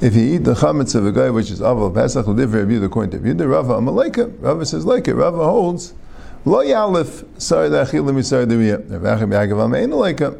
If 0.00 0.16
you 0.16 0.34
eat 0.34 0.38
the 0.38 0.54
chametz 0.54 0.94
of 0.94 1.06
a 1.06 1.12
guy 1.12 1.30
which 1.30 1.50
is 1.50 1.60
avav 1.60 1.94
pesach, 1.94 2.26
will 2.26 2.34
differ 2.34 2.64
the 2.64 2.84
according 2.84 3.22
to 3.22 3.34
the 3.34 3.46
Rava 3.46 3.74
amaleka. 3.74 4.34
Rava 4.40 4.66
says 4.66 4.84
like 4.84 5.06
it. 5.06 5.14
Rava 5.14 5.44
holds 5.44 5.94
Lo 6.44 6.58
yalif 6.58 7.24
sar 7.40 7.68
dachilim 7.68 8.16
misar 8.16 8.44
deriyah. 8.46 8.90
Rav 8.90 9.04
Achim 9.04 9.30
Yaakov 9.30 9.70
Amein 9.70 9.90
Aleika. 9.90 10.36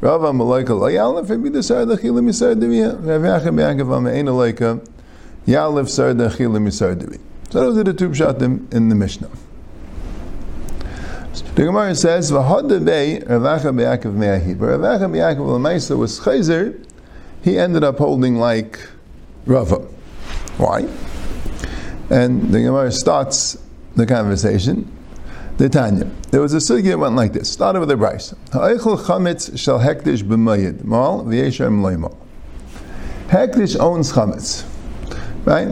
Rav 0.00 0.20
Amaleika 0.20 0.78
lo 0.78 0.86
yalif 0.86 1.28
maybe 1.28 1.48
the 1.48 1.60
sar 1.60 1.84
dachilim 1.84 2.24
misar 2.24 2.54
deriyah. 2.54 3.04
Rav 3.04 3.24
Achim 3.24 3.56
Yaakov 3.56 3.88
Amein 3.98 4.26
Aleika. 4.26 4.80
Yalif 5.48 5.88
sar 5.88 6.14
dachilim 6.14 6.62
misar 6.62 6.94
deriyah. 6.94 7.20
So 7.50 7.60
those 7.62 7.78
are 7.78 7.82
the 7.82 7.92
two 7.92 8.10
pshatim 8.10 8.72
in 8.72 8.90
the 8.90 8.94
Mishnah. 8.94 9.28
The 11.54 11.64
Gemara 11.64 11.94
says, 11.94 12.30
"V'hodavei 12.30 13.28
Rav 13.28 13.44
Achim 13.44 13.76
Yaakov 13.76 14.14
Me'ahi." 14.14 14.58
But 14.58 14.66
Rav 14.66 14.82
Achim 14.82 15.12
Yaakov 15.12 15.38
Lamaisa 15.38 15.96
was 15.96 16.20
chayzer. 16.20 16.84
He 17.42 17.58
ended 17.58 17.84
up 17.84 17.98
holding 17.98 18.36
like 18.36 18.78
Rava. 19.46 19.86
Why? 20.56 20.86
And 22.10 22.52
the 22.52 22.60
Gemara 22.60 22.92
starts 22.92 23.56
the 23.96 24.06
conversation. 24.06 24.90
The 25.56 25.68
Tanya. 25.68 26.10
There 26.30 26.40
was 26.40 26.54
a 26.54 26.58
sugya 26.58 26.90
that 26.90 26.98
went 26.98 27.16
like 27.16 27.32
this. 27.32 27.50
Started 27.50 27.80
with 27.80 27.90
a 27.90 27.94
brisa. 27.94 28.36
Ha'eichel 28.52 28.98
chametz 28.98 29.58
shall 29.58 29.80
hektish 29.80 30.22
b'mayid. 30.22 30.84
Mal 30.84 31.24
v'yeshem 31.24 31.82
loimal. 31.82 32.16
Hektish 33.28 33.78
owns 33.78 34.12
chametz. 34.12 34.64
Right? 35.44 35.68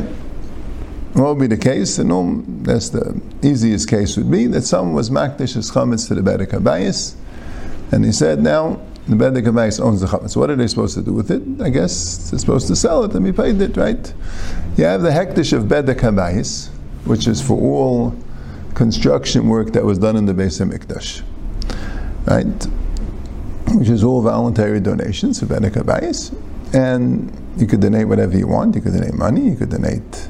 What 1.19 1.37
would 1.37 1.49
be 1.49 1.55
the 1.55 1.61
case? 1.61 1.99
And 1.99 2.13
all, 2.13 2.43
that's 2.63 2.91
the 2.91 3.21
easiest 3.43 3.89
case 3.89 4.17
would 4.17 4.31
be 4.31 4.47
that 4.49 4.63
someone 4.63 4.95
was 4.95 5.11
makdish 5.11 5.57
as 5.57 5.71
chametz 5.71 6.09
to 6.09 6.15
the 6.15 6.21
Bedek 6.21 6.51
Habayis, 6.51 7.15
and 7.93 8.05
he 8.05 8.13
said, 8.13 8.41
now 8.41 8.81
the 9.07 9.17
Bedek 9.17 9.45
Habayis 9.45 9.81
owns 9.81 10.01
the 10.01 10.07
chametz. 10.07 10.37
What 10.37 10.51
are 10.51 10.57
they 10.57 10.67
supposed 10.67 10.95
to 10.95 11.03
do 11.03 11.13
with 11.13 11.31
it? 11.31 11.43
I 11.63 11.71
guess 11.71 12.31
they're 12.31 12.39
supposed 12.39 12.67
to 12.69 12.77
sell 12.77 13.05
it 13.05 13.15
and 13.15 13.25
be 13.25 13.33
paid 13.33 13.61
it, 13.61 13.77
right? 13.77 14.13
You 14.77 14.85
have 14.85 15.03
the 15.03 15.11
hektish 15.11 15.53
of 15.57 15.65
Bedek 15.65 16.01
Habayis, 16.01 16.69
which 17.05 17.27
is 17.27 17.41
for 17.41 17.59
all 17.59 18.15
construction 18.75 19.49
work 19.49 19.73
that 19.73 19.85
was 19.85 19.99
done 19.99 20.17
in 20.17 20.27
the 20.27 20.35
Beis 20.35 20.61
Hamikdash, 20.61 21.23
right? 22.27 23.75
Which 23.77 23.89
is 23.89 24.05
all 24.05 24.23
voluntary 24.23 24.81
donations 24.81 25.43
of 25.43 25.49
Bedek 25.49 25.73
Habayis, 25.73 26.33
and 26.75 27.33
you 27.57 27.67
could 27.67 27.81
donate 27.81 28.07
whatever 28.07 28.37
you 28.37 28.47
want. 28.47 28.77
You 28.77 28.83
could 28.83 28.93
donate 28.93 29.15
money. 29.15 29.49
You 29.49 29.57
could 29.57 29.71
donate 29.71 30.29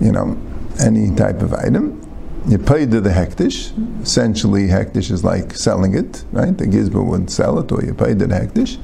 you 0.00 0.12
know, 0.12 0.38
any 0.80 1.14
type 1.14 1.42
of 1.42 1.54
item. 1.54 2.02
You 2.48 2.58
pay 2.58 2.86
to 2.86 3.00
the 3.00 3.10
hektish. 3.10 3.72
Essentially, 4.02 4.68
hektish 4.68 5.10
is 5.10 5.24
like 5.24 5.54
selling 5.54 5.96
it, 5.96 6.24
right? 6.30 6.56
The 6.56 6.66
gizba 6.66 7.04
would 7.04 7.28
sell 7.28 7.58
it, 7.58 7.72
or 7.72 7.82
you 7.82 7.92
pay 7.92 8.14
to 8.14 8.26
the 8.26 8.34
hektish. 8.34 8.78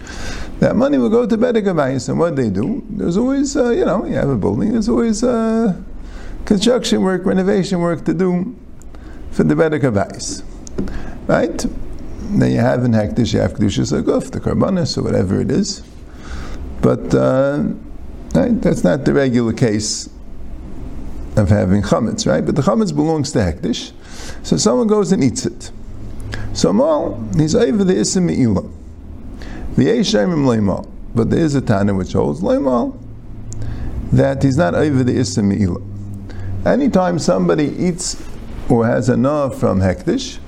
That 0.59 0.75
money 0.75 0.99
will 0.99 1.11
go 1.11 1.27
to 1.27 1.39
Bedek 1.39 2.09
and 2.09 2.19
what 2.19 2.37
they 2.37 2.51
do, 2.51 2.85
there's 2.91 3.17
always, 3.17 3.57
uh, 3.57 3.71
you 3.71 3.85
know, 3.85 4.05
you 4.05 4.15
have 4.15 4.29
a 4.29 4.37
building, 4.37 4.73
there's 4.73 4.89
always 4.89 5.23
uh, 5.23 5.81
construction 6.45 7.03
work, 7.03 7.25
renovation 7.25 7.81
work 7.81 8.05
to 8.05 8.15
do 8.15 8.57
for 9.31 9.45
the 9.45 9.55
Bedek 9.55 9.83
right? 11.29 11.67
Then 12.39 12.51
you 12.51 12.59
have 12.59 12.85
in 12.85 12.93
hektish, 12.93 13.35
you 13.35 13.41
have 13.41 13.55
kedushas 13.55 13.93
aguf, 13.93 14.31
the 14.31 14.41
karbanis, 14.41 14.97
or 14.99 15.03
whatever 15.03 15.41
it 15.41 15.51
is. 15.51 15.83
But 16.81 17.15
uh, 17.15 17.65
right, 18.35 18.61
that's 18.61 18.83
not 18.83 19.05
the 19.05 19.13
regular 19.15 19.53
case 19.53 20.09
of 21.37 21.49
having 21.49 21.83
chametz, 21.83 22.27
right? 22.27 22.45
But 22.45 22.57
the 22.57 22.63
chametz 22.63 22.95
belongs 22.95 23.33
to 23.33 23.39
hektish, 23.39 23.93
so 24.45 24.57
someone 24.57 24.87
goes 24.87 25.13
and 25.13 25.25
eats 25.25 25.47
it. 25.47 25.71
So 26.53 26.73
mal, 26.73 27.23
he's 27.37 27.55
over 27.55 27.85
the 27.85 27.95
isim 27.95 28.25
me'ilah. 28.25 28.71
The 29.77 29.87
Eishayim 29.87 30.45
leimal, 30.45 30.89
but 31.15 31.31
there 31.31 31.41
is 31.41 31.55
a 31.55 31.63
tana 31.63 31.95
which 31.95 32.13
holds 32.13 32.41
leimal 32.43 32.99
that 34.13 34.43
he's 34.43 34.59
not 34.59 34.75
over 34.75 35.03
the 35.03 35.17
isim 35.17 35.45
me'ilah. 35.45 35.83
Anytime 36.67 37.19
somebody 37.19 37.75
eats 37.77 38.23
or 38.69 38.87
has 38.87 39.09
enough 39.09 39.59
from 39.59 39.81
hektish, 39.81 40.39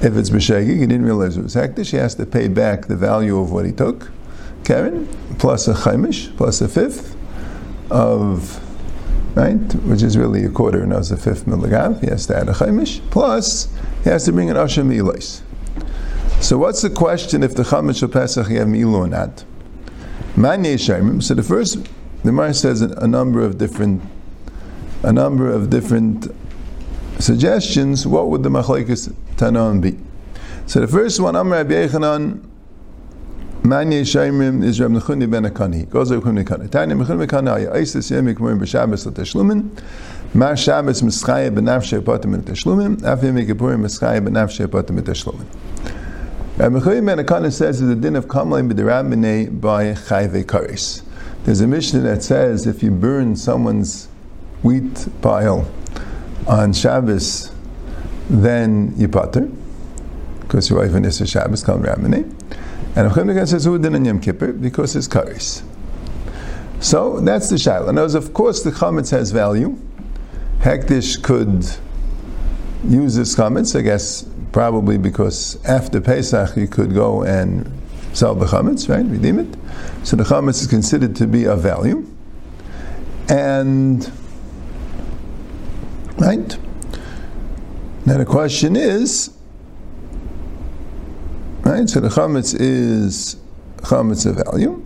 if 0.00 0.16
it's 0.16 0.30
b'shegig, 0.30 0.78
he 0.78 0.86
didn't 0.86 1.04
realize 1.04 1.36
it 1.36 1.42
was 1.42 1.54
hektish, 1.54 1.90
he 1.90 1.96
has 1.96 2.14
to 2.14 2.26
pay 2.26 2.46
back 2.46 2.86
the 2.86 2.96
value 2.96 3.38
of 3.38 3.50
what 3.50 3.66
he 3.66 3.72
took, 3.72 4.10
Karen, 4.64 5.08
plus 5.38 5.66
a 5.66 5.74
chaimish, 5.74 6.34
plus 6.36 6.60
a 6.60 6.68
fifth 6.68 7.16
of 7.90 8.60
right? 9.34 9.74
Which 9.84 10.02
is 10.02 10.16
really 10.16 10.44
a 10.44 10.50
quarter 10.50 10.82
and 10.82 10.92
a 10.92 11.16
fifth 11.16 11.46
milligram. 11.46 11.98
He 12.00 12.06
has 12.06 12.26
to 12.26 12.36
add 12.36 12.48
a 12.48 12.52
chaimish. 12.52 13.00
Plus, 13.10 13.68
he 14.02 14.10
has 14.10 14.24
to 14.26 14.32
bring 14.32 14.50
an 14.50 14.56
asher 14.56 14.84
milos. 14.84 15.42
So 16.40 16.58
what's 16.58 16.82
the 16.82 16.90
question 16.90 17.42
if 17.42 17.54
the 17.54 17.62
chaimish 17.62 18.02
of 18.02 18.12
Pesach 18.12 18.48
you 18.48 18.58
have 18.58 18.68
milu 18.68 18.94
or 18.94 19.08
not? 19.08 19.44
So 20.36 21.34
the 21.34 21.44
first, 21.46 21.84
the 21.84 22.30
Gemara 22.30 22.54
says 22.54 22.82
a 22.82 23.06
number 23.06 23.40
of 23.40 23.56
different, 23.58 24.02
a 25.02 25.12
number 25.12 25.50
of 25.50 25.70
different 25.70 26.26
suggestions. 27.18 28.06
What 28.06 28.28
would 28.30 28.42
the 28.42 28.50
machlekes 28.50 29.14
tanon 29.36 29.80
be? 29.80 29.98
So 30.66 30.80
the 30.80 30.88
first 30.88 31.20
one, 31.20 31.36
Amr 31.36 31.56
Rabbi 31.56 31.86
Manya 33.66 34.02
Shaimim 34.02 34.62
is 34.62 34.78
Reb 34.78 34.90
Nechuni 34.90 35.30
ben 35.30 35.44
Akani. 35.44 35.88
Goes 35.88 36.12
Reb 36.12 36.22
Nechuni 36.22 36.44
Akani. 36.44 36.70
Tanya 36.70 36.94
Nechuni 36.96 37.26
Akani. 37.26 37.74
Isis 37.74 38.10
Yemi 38.10 38.34
Kmurim 38.34 38.60
b'Shabbos 38.60 39.06
l'Teshlumin. 39.06 39.70
Ma 40.34 40.54
Shabbos 40.54 41.00
Mischaya 41.00 41.50
b'Nafshei 41.50 42.04
Potem 42.04 42.34
l'Teshlumin. 42.38 43.02
Af 43.02 43.20
Yemi 43.20 43.46
Kippurim 43.46 43.80
Mischaya 43.80 44.20
b'Nafshei 44.20 44.66
Potem 44.66 44.98
l'Teshlumin. 44.98 45.46
Reb 46.58 46.72
Nechuni 46.74 47.06
ben 47.06 47.24
Akani 47.24 47.50
says 47.50 47.80
that 47.80 47.86
the 47.86 47.96
din 47.96 48.16
of 48.16 48.26
Kamlein 48.26 48.70
b'Derabinei 48.70 49.58
by 49.58 49.94
Chayve 49.94 50.44
Karis. 50.44 51.00
There's 51.44 51.62
a 51.62 51.66
mission 51.66 52.02
that 52.04 52.22
says 52.22 52.66
if 52.66 52.82
you 52.82 52.90
burn 52.90 53.34
someone's 53.34 54.08
wheat 54.62 55.08
pile 55.22 55.66
on 56.46 56.74
Shabbos, 56.74 57.50
then 58.28 58.92
you 58.98 59.08
potter, 59.08 59.48
because 60.42 60.68
your 60.68 60.80
wife 60.80 60.92
and 60.92 61.06
Issa 61.06 61.26
Shabbos 61.26 61.62
come 61.64 61.82
Rabbanei. 61.82 62.30
And 62.96 63.08
Achim 63.08 63.46
says 63.46 63.64
who 63.64 63.78
did 63.78 63.94
in 63.94 64.04
Yom 64.04 64.20
Kippur 64.20 64.52
because 64.52 64.94
it's 64.94 65.08
karis. 65.08 65.62
So 66.80 67.20
that's 67.20 67.48
the 67.48 67.56
shaila. 67.56 67.92
Now, 67.94 68.04
of 68.04 68.32
course, 68.34 68.62
the 68.62 68.70
chametz 68.70 69.10
has 69.10 69.32
value. 69.32 69.76
Hektish 70.60 71.22
could 71.22 71.64
use 72.88 73.16
this 73.16 73.34
chametz, 73.34 73.76
I 73.76 73.82
guess, 73.82 74.26
probably 74.52 74.98
because 74.98 75.62
after 75.64 76.00
Pesach 76.00 76.56
you 76.56 76.68
could 76.68 76.94
go 76.94 77.24
and 77.24 77.70
sell 78.12 78.34
the 78.34 78.46
chametz, 78.46 78.88
right? 78.88 79.04
Redeem 79.04 79.40
it. 79.40 79.56
So 80.06 80.14
the 80.14 80.24
chametz 80.24 80.60
is 80.60 80.66
considered 80.68 81.16
to 81.16 81.26
be 81.26 81.46
of 81.46 81.60
value. 81.60 82.06
And, 83.28 84.08
right? 86.18 86.56
Now 88.06 88.18
the 88.18 88.26
question 88.26 88.76
is, 88.76 89.33
Right? 91.64 91.88
So 91.88 92.00
the 92.00 92.08
chametz 92.08 92.54
is 92.58 93.36
chametz 93.78 94.26
of 94.26 94.36
value. 94.36 94.84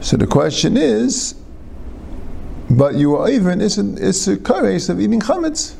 So 0.00 0.16
the 0.16 0.26
question 0.26 0.76
is, 0.76 1.34
but 2.68 2.94
you 2.94 3.16
are 3.16 3.30
even 3.30 3.60
it's 3.60 3.78
a, 3.78 3.94
it's 3.96 4.28
a 4.28 4.36
kares 4.36 4.90
of 4.90 5.00
eating 5.00 5.20
chametz. 5.20 5.74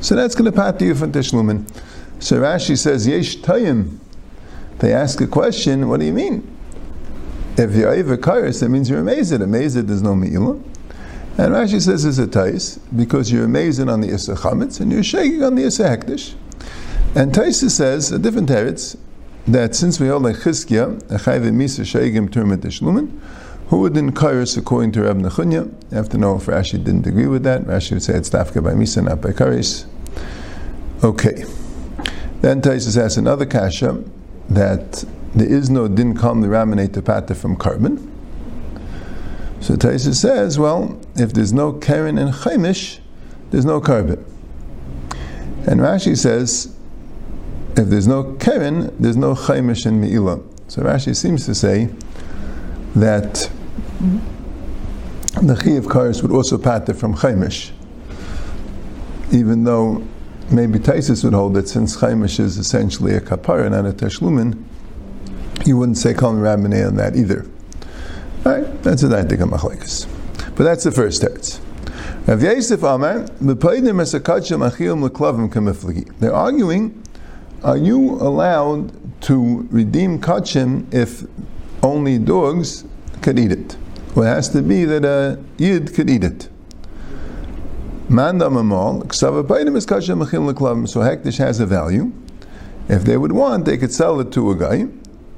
So 0.00 0.14
that's 0.14 0.34
going 0.34 0.50
to 0.50 0.52
pat 0.52 0.80
you 0.80 0.94
from 0.94 1.12
tishlumin. 1.12 1.66
So 2.20 2.40
Rashi 2.40 2.76
says 2.76 3.06
yesh 3.06 3.38
tayim. 3.38 3.98
They 4.78 4.92
ask 4.92 5.20
a 5.20 5.26
question. 5.26 5.88
What 5.88 6.00
do 6.00 6.06
you 6.06 6.12
mean? 6.12 6.46
If 7.56 7.74
you're 7.74 7.90
over 7.90 8.18
kares, 8.18 8.60
that 8.60 8.68
means 8.68 8.90
you're 8.90 9.00
amazed. 9.00 9.32
Amazed 9.32 9.88
there's 9.88 10.02
no 10.02 10.14
me'ilah. 10.14 10.62
And 11.38 11.54
Rashi 11.54 11.82
says 11.82 12.04
it's 12.04 12.18
a 12.18 12.26
tais 12.26 12.78
because 12.94 13.30
you're 13.30 13.44
amazing 13.44 13.88
on 13.88 14.00
the 14.00 14.08
Issa 14.08 14.34
Chametz 14.36 14.80
and 14.80 14.90
you're 14.90 15.02
shaking 15.02 15.42
on 15.42 15.54
the 15.54 15.64
Issa 15.64 15.84
Hektish. 15.84 16.34
And 17.14 17.32
Taisa 17.32 17.70
says, 17.70 18.10
a 18.12 18.18
different 18.18 18.48
teretz, 18.48 18.96
that 19.48 19.74
since 19.74 20.00
we 20.00 20.08
hold 20.08 20.24
like 20.24 20.36
Chizkiah, 20.36 20.96
a 21.10 21.18
chayve 21.18 21.50
misa 21.52 21.82
sheigim 21.82 22.28
termet 22.28 22.58
teshlumin, 22.58 23.20
who 23.68 23.80
would 23.80 23.96
us 23.96 24.56
according 24.56 24.92
to 24.92 25.02
Reb 25.02 25.18
Nechunya? 25.18 25.66
You 25.90 25.96
have 25.96 26.08
to 26.10 26.18
know 26.18 26.36
if 26.36 26.46
Rashi 26.46 26.82
didn't 26.82 27.06
agree 27.06 27.26
with 27.26 27.42
that. 27.42 27.62
Rashi 27.62 27.92
would 27.92 28.02
say 28.02 28.14
it's 28.14 28.30
dafka 28.30 28.62
by 28.62 28.72
misa, 28.74 29.02
not 29.02 29.20
by 29.20 29.30
karis. 29.30 29.86
Okay. 31.02 31.44
Then 32.42 32.62
Taisus 32.62 32.96
asks 32.96 33.16
another 33.16 33.44
kasha 33.44 34.04
that 34.50 35.04
there 35.34 35.48
is 35.48 35.68
no 35.68 35.88
din 35.88 36.16
kam 36.16 36.42
the 36.42 36.48
raminate 36.48 36.92
the 36.92 37.02
pata 37.02 37.34
from 37.34 37.56
carbon. 37.56 38.12
So 39.60 39.74
Taisus 39.74 40.14
says, 40.14 40.58
well, 40.58 41.00
if 41.16 41.32
there's 41.32 41.52
no 41.52 41.72
karen 41.72 42.18
and 42.18 42.32
chaimish, 42.32 43.00
there's 43.50 43.64
no 43.64 43.80
carbon. 43.80 44.24
And 45.66 45.80
Rashi 45.80 46.16
says, 46.16 46.75
if 47.76 47.88
there's 47.88 48.06
no 48.06 48.34
keren, 48.34 48.94
there's 48.98 49.16
no 49.16 49.34
chaimish 49.34 49.86
and 49.86 50.00
me'ilah. 50.00 50.42
So 50.68 50.82
Rashi 50.82 51.14
seems 51.14 51.44
to 51.46 51.54
say 51.54 51.88
that 52.94 53.50
the 55.42 55.54
chi 55.54 55.72
of 55.72 55.84
kares 55.84 56.22
would 56.22 56.32
also 56.32 56.56
pater 56.56 56.94
from 56.94 57.14
chaimish, 57.14 57.72
even 59.32 59.64
though 59.64 60.02
maybe 60.50 60.78
Taisus 60.78 61.22
would 61.24 61.34
hold 61.34 61.54
that 61.54 61.68
since 61.68 61.96
chaimish 61.98 62.40
is 62.40 62.56
essentially 62.56 63.14
a 63.14 63.20
kapara, 63.20 63.70
not 63.70 63.84
a 63.84 63.92
teshlumin, 63.92 64.64
you 65.66 65.76
wouldn't 65.76 65.98
say 65.98 66.14
kol 66.14 66.34
rabbinay 66.34 66.86
on 66.86 66.96
that 66.96 67.16
either. 67.16 67.46
All 68.44 68.52
right, 68.52 68.82
that's 68.82 69.02
think 69.02 69.40
of 69.40 69.48
machlekes. 69.50 70.06
But 70.56 70.64
that's 70.64 70.84
the 70.84 70.92
first 70.92 71.22
teretz. 71.22 71.60
Rav 72.26 72.42
Yosef 72.42 72.82
Amar, 72.82 73.26
They're 76.20 76.34
arguing 76.34 77.02
are 77.62 77.76
you 77.76 78.12
allowed 78.20 78.92
to 79.22 79.66
redeem 79.70 80.20
kachim 80.20 80.92
if 80.92 81.24
only 81.82 82.18
dogs 82.18 82.84
could 83.22 83.38
eat 83.38 83.52
it? 83.52 83.76
Well, 84.14 84.30
it 84.30 84.34
has 84.34 84.48
to 84.50 84.62
be 84.62 84.84
that 84.84 85.04
a 85.04 85.42
yid 85.58 85.94
could 85.94 86.08
eat 86.10 86.24
it. 86.24 86.48
Mandam 88.08 88.58
amal, 88.58 89.02
ksavapaidim 89.02 89.76
is 89.76 89.84
so 89.84 91.00
hektish 91.00 91.38
has 91.38 91.60
a 91.60 91.66
value. 91.66 92.12
If 92.88 93.04
they 93.04 93.16
would 93.16 93.32
want, 93.32 93.64
they 93.64 93.76
could 93.76 93.92
sell 93.92 94.20
it 94.20 94.30
to 94.32 94.50
a 94.50 94.54
guy, 94.54 94.86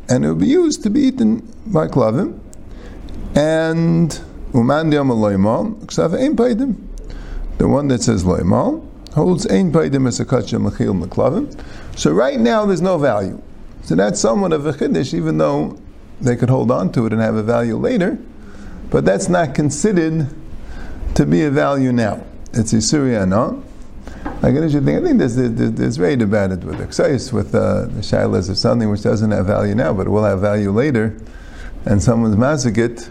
and 0.09 0.25
it 0.25 0.29
would 0.29 0.41
be 0.41 0.49
used 0.49 0.83
to 0.83 0.91
be 0.91 1.01
eaten 1.01 1.41
by 1.67 1.89
klavim. 1.89 2.39
And 3.35 4.11
umandiyam 4.53 5.11
aloimal, 5.11 5.77
ksav. 5.87 6.77
The 7.59 7.69
one 7.69 7.89
that 7.89 8.03
says 8.03 8.25
loimal 8.25 8.88
holds 9.19 9.47
ein 9.47 9.71
paidim 9.73 10.07
as 10.09 10.21
a 10.21 10.25
kachim 10.25 10.71
mechil 10.71 11.05
leklavim. 11.05 11.63
So 11.97 12.13
right 12.13 12.39
now 12.39 12.65
there's 12.65 12.81
no 12.81 12.97
value. 12.97 13.43
So 13.83 13.95
that's 13.95 14.21
somewhat 14.21 14.53
of 14.53 14.65
a 14.67 14.73
chiddush, 14.73 15.13
even 15.13 15.39
though 15.39 15.79
they 16.21 16.37
could 16.37 16.51
hold 16.51 16.71
on 16.71 16.93
to 16.93 17.07
it 17.07 17.13
and 17.13 17.21
have 17.21 17.35
a 17.35 17.43
value 17.43 17.77
later. 17.77 18.19
But 18.91 19.05
that's 19.05 19.29
not 19.29 19.55
considered 19.55 20.29
to 21.15 21.27
be 21.27 21.43
a 21.43 21.51
value 21.51 21.93
now. 21.93 22.25
It's 22.53 22.73
Isuria 22.73 23.29
no. 23.29 23.65
I 24.43 24.51
get 24.51 24.71
you 24.71 24.81
think. 24.81 25.03
I 25.03 25.05
think 25.05 25.19
there's 25.19 25.37
there's, 25.37 25.73
there's 25.73 25.99
rate 25.99 26.23
about 26.23 26.53
it 26.53 26.61
with 26.61 26.79
Exais, 26.79 27.33
with 27.33 27.55
uh, 27.55 27.87
the 27.87 28.01
shilas 28.01 28.49
of 28.49 28.57
something 28.57 28.89
which 28.89 29.03
doesn't 29.03 29.31
have 29.31 29.47
value 29.47 29.75
now, 29.75 29.93
but 29.93 30.09
will 30.09 30.25
have 30.25 30.41
value 30.41 30.71
later, 30.71 31.17
and 31.85 32.03
someone's 32.03 32.37
mazikit 32.37 33.11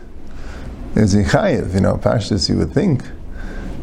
is 0.95 1.15
chayiv. 1.15 1.73
You 1.73 1.81
know, 1.81 1.95
pashtus 1.97 2.49
you 2.49 2.57
would 2.57 2.73
think 2.73 3.03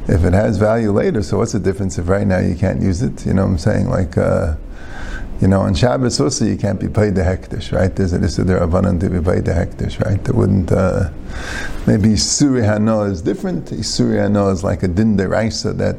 if 0.08 0.24
it 0.24 0.32
has 0.32 0.58
value 0.58 0.92
later. 0.92 1.22
So 1.22 1.38
what's 1.38 1.52
the 1.52 1.60
difference 1.60 1.98
if 1.98 2.08
right 2.08 2.26
now 2.26 2.38
you 2.38 2.54
can't 2.54 2.80
use 2.82 3.02
it? 3.02 3.26
You 3.26 3.34
know 3.34 3.42
what 3.42 3.52
I'm 3.52 3.58
saying? 3.58 3.88
Like. 3.88 4.16
Uh, 4.16 4.56
you 5.40 5.48
know, 5.48 5.60
on 5.60 5.74
Shabbos 5.74 6.20
also 6.20 6.44
you 6.44 6.56
can't 6.56 6.80
be 6.80 6.88
paid 6.88 7.16
the 7.16 7.22
hektish, 7.22 7.72
right? 7.72 7.94
There's 7.94 8.12
a 8.12 8.18
list 8.18 8.38
of 8.38 8.46
there 8.46 8.58
abundant 8.58 9.00
to 9.00 9.10
be 9.10 9.20
paid 9.20 9.44
the 9.44 9.52
hektish, 9.52 10.02
right? 10.04 10.22
That 10.24 10.34
wouldn't, 10.34 10.70
uh, 10.70 11.10
maybe 11.86 12.10
Isuri 12.10 12.62
Hano 12.62 13.10
is 13.10 13.20
different. 13.20 13.66
Isuri 13.66 14.16
Hano 14.16 14.52
is 14.52 14.62
like 14.62 14.84
a 14.84 14.88
din 14.88 15.16
deraisa 15.16 15.76
that 15.78 15.96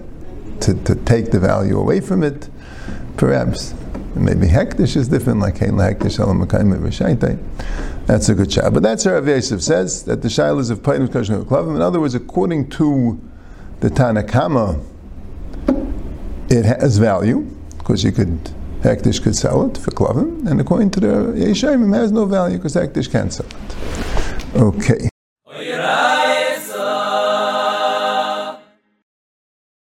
to, 0.62 0.74
to 0.86 0.96
take 0.96 1.32
the 1.32 1.40
value 1.40 1.78
away 1.78 2.00
from 2.00 2.24
it, 2.24 2.50
perhaps. 3.18 3.74
Maybe 4.16 4.48
hektish 4.48 4.96
is 4.96 5.10
different, 5.10 5.42
like 5.42 5.58
Hein 5.58 5.74
hektish 5.74 6.18
alam 6.18 6.48
That's 8.06 8.30
a 8.30 8.34
good 8.34 8.52
shot. 8.52 8.74
But 8.74 8.84
that's 8.84 9.04
how 9.04 9.12
Rav 9.12 9.28
Yosef 9.28 9.62
says, 9.62 10.06
that 10.06 10.22
the 10.22 10.30
shilas 10.30 10.72
of 10.72 10.82
Painim 10.82 11.10
Kashnu 11.10 11.44
Klavim. 11.44 11.76
In 11.76 11.82
other 11.82 12.00
words, 12.00 12.16
according 12.16 12.70
to 12.72 13.20
the 13.86 13.92
Tanakama, 13.92 14.84
it 16.50 16.65
has 16.65 16.98
value, 16.98 17.42
because 17.77 18.04
you 18.04 18.12
could 18.12 18.50
Hektish 18.82 19.22
could 19.22 19.36
sell 19.36 19.68
it 19.68 19.77
for 19.77 19.92
Klavim, 19.92 20.48
and 20.48 20.60
according 20.60 20.89
to 20.92 21.00
the 21.00 21.08
Yeshayim, 21.08 21.94
it 21.94 21.98
has 21.98 22.12
no 22.12 22.25
value 22.25 22.58
because 22.58 22.74
Hektish 22.74 23.12
can't 23.12 23.32
sell 23.32 23.46
it. 23.46 24.56
Okay. 24.56 25.10